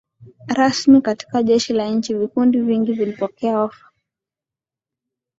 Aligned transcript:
rasmi 0.47 1.01
katika 1.01 1.43
jeshi 1.43 1.73
la 1.73 1.89
nchi 1.89 2.13
Vikundi 2.13 2.61
vingi 2.61 2.93
vilipokea 2.93 3.59
ofa 3.61 3.91